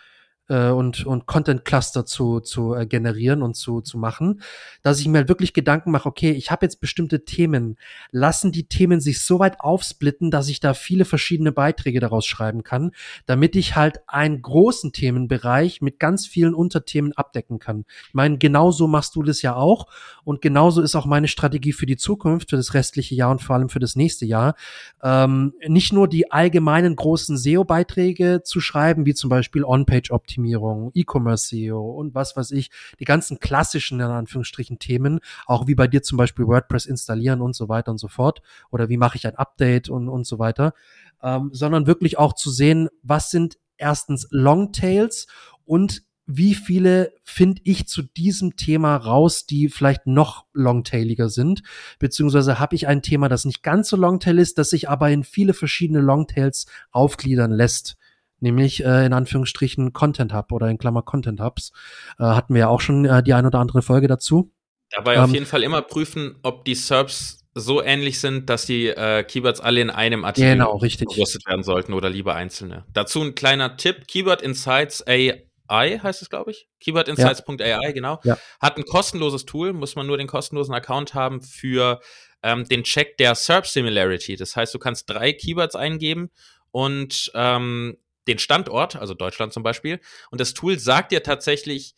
[0.50, 4.42] äh, und, und Content Cluster zu, zu äh, generieren und zu, zu machen,
[4.84, 7.78] dass ich mir halt wirklich Gedanken mache, okay, ich habe jetzt bestimmte Themen,
[8.12, 12.64] lassen die Themen sich so weit aufsplitten, dass ich da viele verschiedene Beiträge daraus schreiben
[12.64, 12.92] kann,
[13.26, 17.86] damit ich halt einen großen Themenbereich mit ganz vielen Unterthemen abdecken kann.
[18.08, 19.88] Ich meine, genauso machst du das ja auch
[20.24, 23.56] und genauso ist auch meine Strategie für die Zukunft, für das restliche Jahr und vor
[23.56, 24.56] allem für das nächste Jahr.
[25.04, 31.48] Ähm, nicht nur die allgemeinen großen SEO-Beiträge zu schreiben, wie zum Beispiel On-Page-Optimierung, Optimierung, E-Commerce
[31.48, 36.02] SEO und was weiß ich, die ganzen klassischen, in Anführungsstrichen, Themen, auch wie bei dir
[36.02, 39.36] zum Beispiel WordPress installieren und so weiter und so fort, oder wie mache ich ein
[39.36, 40.74] Update und, und so weiter,
[41.22, 45.28] ähm, sondern wirklich auch zu sehen, was sind erstens Longtails
[45.66, 51.64] und wie viele finde ich zu diesem Thema raus, die vielleicht noch longtailiger sind,
[51.98, 55.24] beziehungsweise habe ich ein Thema, das nicht ganz so longtail ist, das sich aber in
[55.24, 57.98] viele verschiedene Longtails aufgliedern lässt.
[58.40, 61.72] Nämlich äh, in Anführungsstrichen Content Hub oder in Klammer Content Hubs.
[62.18, 64.52] Äh, hatten wir ja auch schon äh, die ein oder andere Folge dazu.
[64.92, 68.88] Dabei ähm, auf jeden Fall immer prüfen, ob die SERPs so ähnlich sind, dass die
[68.88, 71.10] äh, Keywords alle in einem Artikel genau, richtig.
[71.10, 72.86] werden sollten oder lieber einzelne.
[72.94, 76.68] Dazu ein kleiner Tipp: Keyword Insights AI AI heißt es, glaube ich.
[76.80, 77.92] Keywordinsights.ai, ja.
[77.92, 78.20] genau.
[78.24, 78.38] Ja.
[78.60, 82.02] Hat ein kostenloses Tool, muss man nur den kostenlosen Account haben für
[82.42, 84.36] ähm, den Check der SERP Similarity.
[84.36, 86.32] Das heißt, du kannst drei Keywords eingeben
[86.72, 87.98] und ähm,
[88.30, 90.00] den Standort, also Deutschland zum Beispiel.
[90.32, 91.96] Und das Tool sagt dir tatsächlich,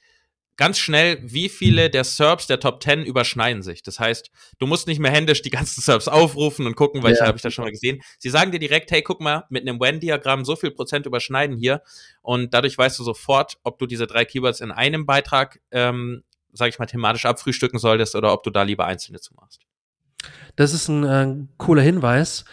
[0.57, 3.83] ganz schnell, wie viele der Serbs der Top 10 überschneiden sich.
[3.83, 7.25] Das heißt, du musst nicht mehr händisch die ganzen Serbs aufrufen und gucken, welche ja.
[7.27, 8.01] habe ich da schon mal gesehen.
[8.19, 11.81] Sie sagen dir direkt, hey, guck mal, mit einem When-Diagramm so viel Prozent überschneiden hier.
[12.21, 16.69] Und dadurch weißt du sofort, ob du diese drei Keywords in einem Beitrag, ähm, sag
[16.69, 19.61] ich mal, thematisch abfrühstücken solltest oder ob du da lieber einzelne zu machst.
[20.57, 22.45] Das ist ein äh, cooler Hinweis.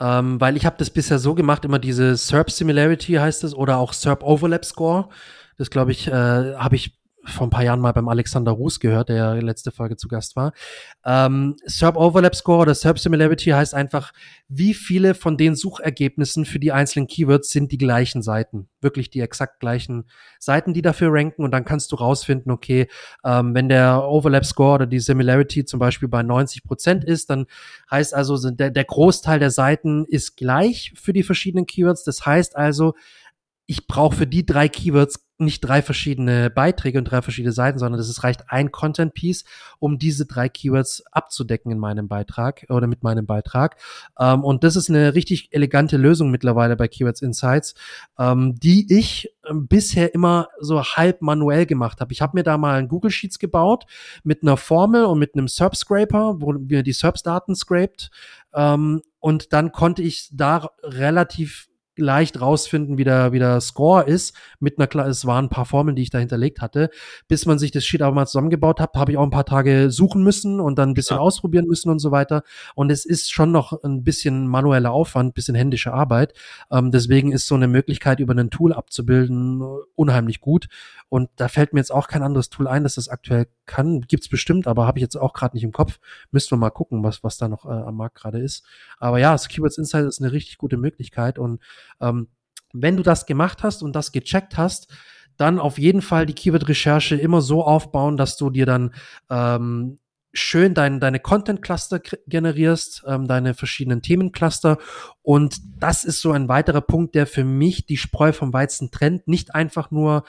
[0.00, 3.78] Ähm, weil ich habe das bisher so gemacht, immer diese SERP Similarity heißt es oder
[3.78, 5.08] auch SERP Overlap Score.
[5.56, 9.08] Das glaube ich, äh, habe ich vor ein paar Jahren mal beim Alexander Ruß gehört,
[9.08, 10.52] der letzte Folge zu Gast war.
[11.04, 14.12] Ähm, SERP Overlap Score oder SERP Similarity heißt einfach,
[14.48, 18.68] wie viele von den Suchergebnissen für die einzelnen Keywords sind die gleichen Seiten.
[18.80, 20.04] Wirklich die exakt gleichen
[20.38, 21.44] Seiten, die dafür ranken.
[21.44, 22.88] Und dann kannst du rausfinden, okay,
[23.24, 27.46] ähm, wenn der Overlap Score oder die Similarity zum Beispiel bei 90 Prozent ist, dann
[27.90, 32.04] heißt also, der, der Großteil der Seiten ist gleich für die verschiedenen Keywords.
[32.04, 32.94] Das heißt also,
[33.66, 38.00] ich brauche für die drei Keywords nicht drei verschiedene Beiträge und drei verschiedene Seiten, sondern
[38.00, 39.44] es reicht ein Content Piece,
[39.78, 43.76] um diese drei Keywords abzudecken in meinem Beitrag oder mit meinem Beitrag.
[44.18, 47.74] Ähm, und das ist eine richtig elegante Lösung mittlerweile bei Keywords Insights,
[48.18, 52.12] ähm, die ich ähm, bisher immer so halb manuell gemacht habe.
[52.12, 53.84] Ich habe mir da mal ein Google Sheets gebaut
[54.22, 58.10] mit einer Formel und mit einem SERP Scraper, wo mir die SERPs Daten scraped.
[58.54, 64.34] Ähm, und dann konnte ich da relativ leicht rausfinden, wie der, wie der Score ist.
[64.60, 66.90] Mit einer, klar, es waren ein paar Formeln, die ich da hinterlegt hatte.
[67.28, 69.90] Bis man sich das Sheet aber mal zusammengebaut hat, habe ich auch ein paar Tage
[69.90, 71.22] suchen müssen und dann ein bisschen ja.
[71.22, 72.42] ausprobieren müssen und so weiter.
[72.74, 76.34] Und es ist schon noch ein bisschen manueller Aufwand, ein bisschen händische Arbeit.
[76.70, 79.62] Ähm, deswegen ist so eine Möglichkeit, über ein Tool abzubilden,
[79.94, 80.68] unheimlich gut.
[81.08, 84.00] Und da fällt mir jetzt auch kein anderes Tool ein, das das aktuell kann.
[84.02, 86.00] Gibt's bestimmt, aber habe ich jetzt auch gerade nicht im Kopf.
[86.30, 88.64] Müssten wir mal gucken, was, was da noch äh, am Markt gerade ist.
[88.98, 91.38] Aber ja, das Keywords Insight ist eine richtig gute Möglichkeit.
[91.38, 91.62] Und
[92.00, 92.28] ähm,
[92.72, 94.92] wenn du das gemacht hast und das gecheckt hast,
[95.36, 98.94] dann auf jeden Fall die Keyword-Recherche immer so aufbauen, dass du dir dann
[99.30, 99.98] ähm,
[100.32, 104.78] schön dein, deine Content-Cluster generierst, ähm, deine verschiedenen Themencluster.
[105.22, 109.28] Und das ist so ein weiterer Punkt, der für mich die Spreu vom Weizen trennt.
[109.28, 110.24] Nicht einfach nur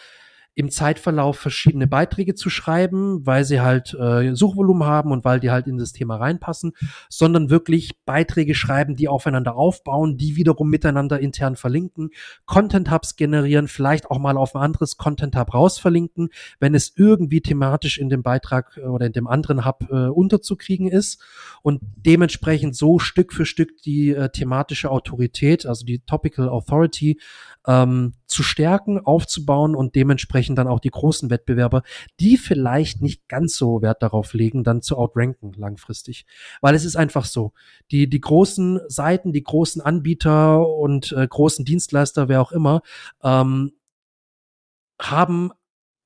[0.55, 5.51] im Zeitverlauf verschiedene Beiträge zu schreiben, weil sie halt äh, Suchvolumen haben und weil die
[5.51, 6.71] halt in das Thema reinpassen,
[7.09, 12.11] sondern wirklich Beiträge schreiben, die aufeinander aufbauen, die wiederum miteinander intern verlinken,
[12.45, 17.41] Content Hubs generieren, vielleicht auch mal auf ein anderes Content Hub rausverlinken, wenn es irgendwie
[17.41, 21.21] thematisch in dem Beitrag äh, oder in dem anderen Hub äh, unterzukriegen ist.
[21.63, 27.19] Und dementsprechend so Stück für Stück die äh, thematische Autorität, also die Topical Authority
[27.67, 31.83] ähm, zu stärken, aufzubauen und dementsprechend dann auch die großen Wettbewerber,
[32.19, 36.25] die vielleicht nicht ganz so Wert darauf legen, dann zu outranken langfristig.
[36.61, 37.53] Weil es ist einfach so,
[37.91, 42.81] die, die großen Seiten, die großen Anbieter und äh, großen Dienstleister, wer auch immer,
[43.23, 43.73] ähm,
[44.99, 45.51] haben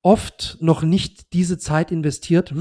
[0.02, 2.54] oft noch nicht diese Zeit investiert,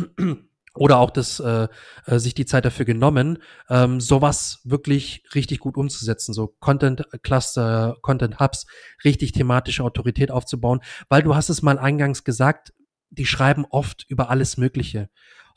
[0.80, 1.68] oder auch das äh,
[2.06, 3.40] äh, sich die Zeit dafür genommen,
[3.70, 8.66] ähm, sowas wirklich richtig gut umzusetzen, so Content Cluster, Content Hubs,
[9.04, 12.74] richtig thematische Autorität aufzubauen, weil du hast es mal eingangs gesagt,
[13.10, 15.10] die schreiben oft über alles Mögliche.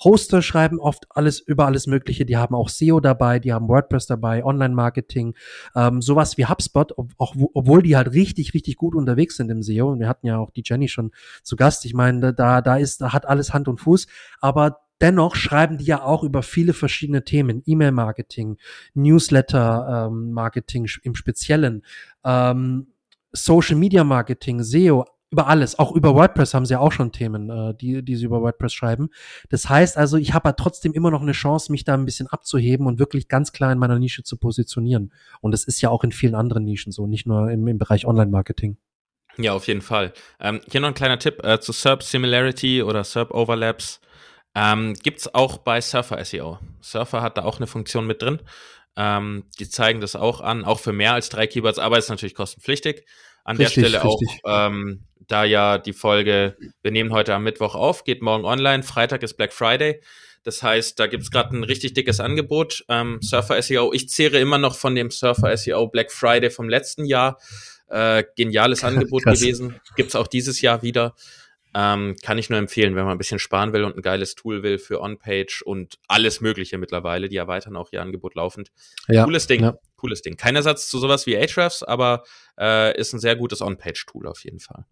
[0.05, 2.25] Hoster schreiben oft alles über alles Mögliche.
[2.25, 5.35] Die haben auch SEO dabei, die haben WordPress dabei, Online-Marketing,
[5.77, 9.63] ähm, sowas wie HubSpot, ob, auch, obwohl die halt richtig, richtig gut unterwegs sind im
[9.63, 9.91] SEO.
[9.91, 11.85] Und wir hatten ja auch die Jenny schon zu Gast.
[11.85, 14.07] Ich meine, da, da ist, da hat alles Hand und Fuß.
[14.41, 18.57] Aber Dennoch schreiben die ja auch über viele verschiedene Themen, E-Mail-Marketing,
[18.95, 21.85] Newsletter-Marketing ähm, im Speziellen,
[22.25, 22.87] ähm,
[23.33, 28.05] Social-Media-Marketing, SEO, über alles, auch über WordPress haben sie ja auch schon Themen, äh, die,
[28.05, 29.09] die sie über WordPress schreiben.
[29.49, 32.87] Das heißt also, ich habe trotzdem immer noch eine Chance, mich da ein bisschen abzuheben
[32.87, 35.13] und wirklich ganz klar in meiner Nische zu positionieren.
[35.41, 38.07] Und das ist ja auch in vielen anderen Nischen so, nicht nur im, im Bereich
[38.07, 38.77] Online-Marketing.
[39.39, 40.13] Ja, auf jeden Fall.
[40.39, 44.01] Ähm, hier noch ein kleiner Tipp äh, zu SERP Similarity oder SERP Overlaps.
[44.55, 46.59] Ähm, Gibt auch bei Surfer SEO.
[46.81, 48.41] Surfer hat da auch eine Funktion mit drin.
[48.97, 52.35] Ähm, die zeigen das auch an, auch für mehr als drei Keywords, aber ist natürlich
[52.35, 53.07] kostenpflichtig.
[53.45, 54.41] An richtig, der Stelle richtig.
[54.45, 58.83] auch, ähm, da ja die Folge, wir nehmen heute am Mittwoch auf, geht morgen online,
[58.83, 60.03] Freitag ist Black Friday.
[60.45, 62.85] Das heißt, da gibt's es gerade ein richtig dickes Angebot.
[62.89, 67.05] Ähm, Surfer SEO, ich zehre immer noch von dem Surfer SEO Black Friday vom letzten
[67.05, 67.39] Jahr.
[67.89, 69.81] Äh, geniales Angebot gewesen.
[69.97, 71.15] Gibt's auch dieses Jahr wieder.
[71.75, 74.63] Ähm, kann ich nur empfehlen, wenn man ein bisschen sparen will und ein geiles Tool
[74.63, 77.29] will für On-Page und alles Mögliche mittlerweile.
[77.29, 78.71] Die erweitern auch ihr Angebot laufend.
[79.09, 79.79] Ja, cooles Ding, ja.
[79.97, 80.37] cooles Ding.
[80.37, 82.25] Kein Ersatz zu sowas wie Ahrefs, aber
[82.59, 84.85] äh, ist ein sehr gutes On-Page-Tool auf jeden Fall.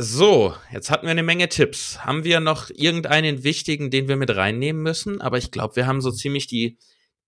[0.00, 2.04] So, jetzt hatten wir eine Menge Tipps.
[2.04, 5.20] Haben wir noch irgendeinen wichtigen, den wir mit reinnehmen müssen?
[5.20, 6.78] Aber ich glaube, wir haben so ziemlich die,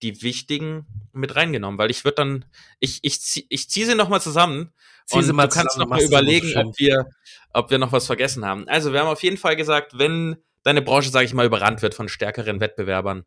[0.01, 2.45] die wichtigen mit reingenommen, weil ich würde dann,
[2.79, 4.71] ich, ich, zieh, ich ziehe sie nochmal zusammen
[5.05, 7.07] zieh und mal du kannst noch mal überlegen, ob wir,
[7.53, 8.67] ob wir noch was vergessen haben.
[8.67, 11.93] Also wir haben auf jeden Fall gesagt, wenn deine Branche, sage ich mal, überrannt wird
[11.93, 13.25] von stärkeren Wettbewerbern,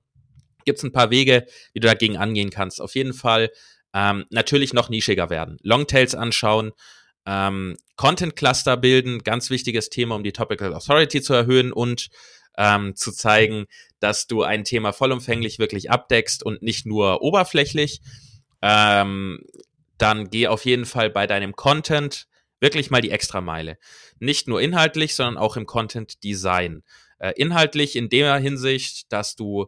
[0.65, 2.81] gibt es ein paar Wege, wie du dagegen angehen kannst.
[2.81, 3.51] Auf jeden Fall
[3.93, 5.59] ähm, natürlich noch nischiger werden.
[5.63, 6.73] Longtails anschauen,
[7.27, 12.09] ähm, Content Cluster bilden, ganz wichtiges Thema, um die Topical Authority zu erhöhen und
[12.57, 13.67] ähm, zu zeigen,
[14.01, 18.01] dass du ein Thema vollumfänglich wirklich abdeckst und nicht nur oberflächlich.
[18.63, 19.41] Ähm,
[19.99, 22.27] dann geh auf jeden Fall bei deinem Content
[22.61, 23.79] wirklich mal die Extrameile.
[24.19, 26.83] Nicht nur inhaltlich, sondern auch im Content Design.
[27.19, 29.67] Äh, inhaltlich in der Hinsicht, dass du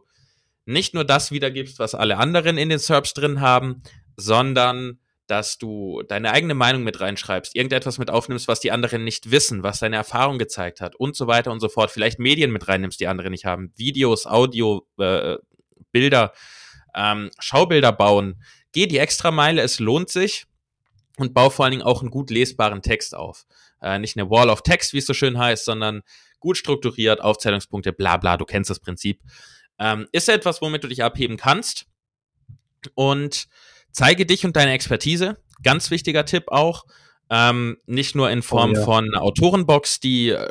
[0.65, 3.83] nicht nur das wiedergibst, was alle anderen in den SERPs drin haben,
[4.17, 9.29] sondern dass du deine eigene Meinung mit reinschreibst, irgendetwas mit aufnimmst, was die anderen nicht
[9.29, 11.91] wissen, was deine Erfahrung gezeigt hat und so weiter und so fort.
[11.91, 13.73] Vielleicht Medien mit reinnimmst, die andere nicht haben.
[13.75, 15.37] Videos, Audio, äh,
[15.91, 16.33] Bilder,
[16.95, 18.41] ähm, Schaubilder bauen.
[18.71, 20.45] Geh die extra Meile, es lohnt sich
[21.17, 23.45] und bau vor allen Dingen auch einen gut lesbaren Text auf.
[23.81, 26.01] Äh, nicht eine Wall of Text, wie es so schön heißt, sondern
[26.39, 29.21] gut strukturiert, Aufzählungspunkte, bla bla, du kennst das Prinzip.
[29.79, 31.85] Ähm, ist etwas, womit du dich abheben kannst.
[32.93, 33.47] Und
[33.97, 35.37] Zeige dich und deine Expertise.
[35.63, 36.85] Ganz wichtiger Tipp auch.
[37.31, 38.85] Ähm, nicht nur in Form oh, ja.
[38.85, 40.49] von einer Autorenbox, die äh,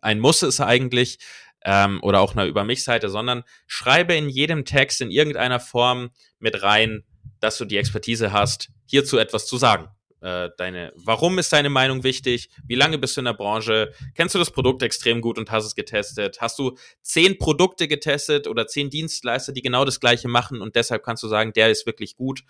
[0.00, 1.18] ein Muss ist eigentlich,
[1.64, 6.62] ähm, oder auch einer Über mich-Seite, sondern schreibe in jedem Text in irgendeiner Form mit
[6.62, 7.02] rein,
[7.40, 9.88] dass du die Expertise hast, hierzu etwas zu sagen.
[10.24, 12.48] Äh, deine, warum ist deine Meinung wichtig?
[12.66, 13.92] Wie lange bist du in der Branche?
[14.14, 16.40] Kennst du das Produkt extrem gut und hast es getestet?
[16.40, 21.02] Hast du zehn Produkte getestet oder zehn Dienstleister, die genau das Gleiche machen und deshalb
[21.02, 22.42] kannst du sagen, der ist wirklich gut?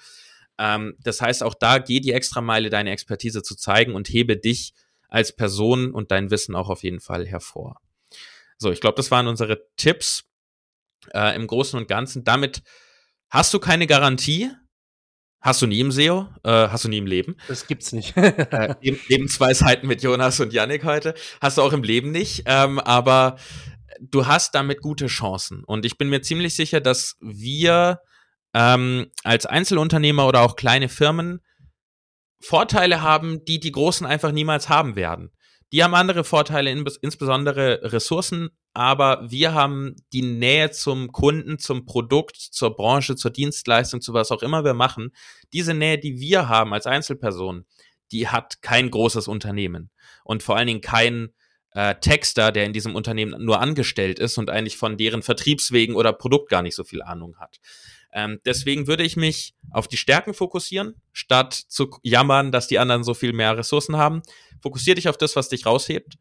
[0.57, 4.73] Ähm, das heißt, auch da geh die Extrameile, deine Expertise zu zeigen und hebe dich
[5.09, 7.81] als Person und dein Wissen auch auf jeden Fall hervor.
[8.57, 10.31] So, ich glaube, das waren unsere Tipps
[11.13, 12.23] äh, im Großen und Ganzen.
[12.23, 12.63] Damit
[13.31, 14.53] hast du keine Garantie,
[15.45, 16.27] Hast du nie im SEO?
[16.43, 17.37] Äh, hast du nie im Leben?
[17.49, 18.17] Das gibt's nicht.
[18.17, 21.13] äh, Lebensweisheiten mit Jonas und Yannick heute.
[21.43, 22.45] Hast du auch im Leben nicht.
[22.47, 23.37] Ähm, aber
[24.01, 25.63] du hast damit gute Chancen.
[25.63, 28.01] Und ich bin mir ziemlich sicher, dass wir
[28.55, 31.41] ähm, als Einzelunternehmer oder auch kleine Firmen
[32.41, 35.31] Vorteile haben, die die Großen einfach niemals haben werden.
[35.75, 42.37] Die haben andere Vorteile, insbesondere Ressourcen, aber wir haben die Nähe zum Kunden, zum Produkt,
[42.37, 45.13] zur Branche, zur Dienstleistung, zu was auch immer wir machen.
[45.53, 47.67] Diese Nähe, die wir haben als Einzelperson,
[48.11, 49.91] die hat kein großes Unternehmen
[50.25, 51.31] und vor allen Dingen kein
[51.71, 56.13] äh, Texter, der in diesem Unternehmen nur angestellt ist und eigentlich von deren Vertriebswegen oder
[56.13, 57.61] Produkt gar nicht so viel Ahnung hat.
[58.13, 63.05] Ähm, deswegen würde ich mich auf die Stärken fokussieren, statt zu jammern, dass die anderen
[63.05, 64.23] so viel mehr Ressourcen haben.
[64.61, 66.15] Fokussier dich auf das, was dich raushebt.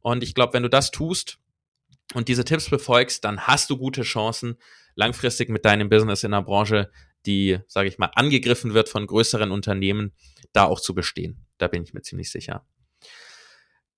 [0.00, 1.38] Und ich glaube, wenn du das tust
[2.14, 4.56] und diese Tipps befolgst, dann hast du gute Chancen,
[4.94, 6.90] langfristig mit deinem Business in einer Branche,
[7.26, 10.12] die, sage ich mal, angegriffen wird von größeren Unternehmen,
[10.52, 11.46] da auch zu bestehen.
[11.58, 12.64] Da bin ich mir ziemlich sicher.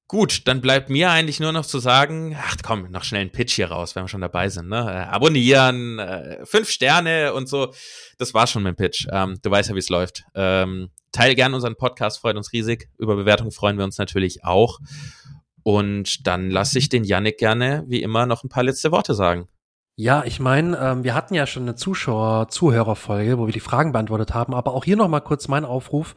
[0.08, 3.54] Gut, dann bleibt mir eigentlich nur noch zu sagen, ach komm, noch schnell einen Pitch
[3.54, 4.68] hier raus, wenn wir schon dabei sind.
[4.68, 4.76] Ne?
[4.76, 7.72] Äh, abonnieren, äh, fünf Sterne und so.
[8.18, 9.06] Das war's schon dem Pitch.
[9.10, 10.24] Ähm, du weißt ja, wie es läuft.
[10.34, 12.90] Ähm, teile gerne unseren Podcast, freut uns riesig.
[12.98, 14.80] Über Bewertung freuen wir uns natürlich auch.
[15.62, 19.48] Und dann lasse ich den Yannick gerne, wie immer, noch ein paar letzte Worte sagen.
[19.94, 24.32] Ja, ich meine, ähm, wir hatten ja schon eine Zuschauer-Zuhörerfolge, wo wir die Fragen beantwortet
[24.32, 26.14] haben, aber auch hier noch mal kurz mein Aufruf.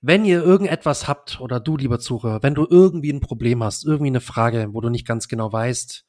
[0.00, 4.08] Wenn ihr irgendetwas habt oder du, lieber Zuhörer, wenn du irgendwie ein Problem hast, irgendwie
[4.08, 6.06] eine Frage, wo du nicht ganz genau weißt,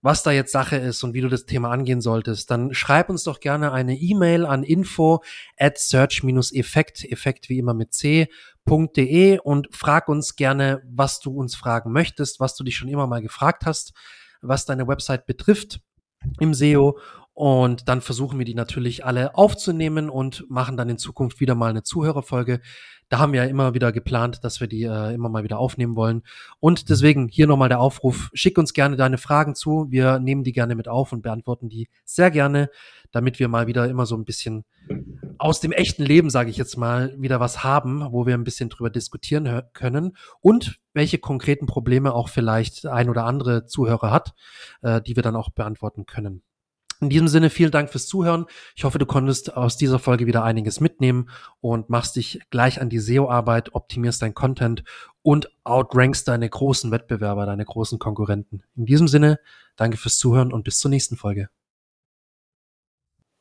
[0.00, 3.24] was da jetzt Sache ist und wie du das Thema angehen solltest, dann schreib uns
[3.24, 5.22] doch gerne eine E-Mail an info
[5.56, 11.92] at search-effekt, Effekt wie immer mit c.de und frag uns gerne, was du uns fragen
[11.92, 13.92] möchtest, was du dich schon immer mal gefragt hast,
[14.40, 15.80] was deine Website betrifft
[16.38, 16.98] im SEO
[17.38, 21.70] und dann versuchen wir die natürlich alle aufzunehmen und machen dann in Zukunft wieder mal
[21.70, 22.60] eine Zuhörerfolge.
[23.10, 25.94] Da haben wir ja immer wieder geplant, dass wir die äh, immer mal wieder aufnehmen
[25.94, 26.24] wollen.
[26.58, 29.86] Und deswegen hier nochmal der Aufruf, schick uns gerne deine Fragen zu.
[29.88, 32.70] Wir nehmen die gerne mit auf und beantworten die sehr gerne,
[33.12, 34.64] damit wir mal wieder immer so ein bisschen
[35.38, 38.68] aus dem echten Leben, sage ich jetzt mal, wieder was haben, wo wir ein bisschen
[38.68, 44.34] drüber diskutieren können und welche konkreten Probleme auch vielleicht ein oder andere Zuhörer hat,
[44.82, 46.42] äh, die wir dann auch beantworten können.
[47.00, 48.46] In diesem Sinne vielen Dank fürs Zuhören.
[48.74, 51.30] Ich hoffe, du konntest aus dieser Folge wieder einiges mitnehmen
[51.60, 54.82] und machst dich gleich an die SEO-Arbeit, optimierst dein Content
[55.22, 58.64] und outrankst deine großen Wettbewerber, deine großen Konkurrenten.
[58.74, 59.38] In diesem Sinne,
[59.76, 61.48] danke fürs Zuhören und bis zur nächsten Folge.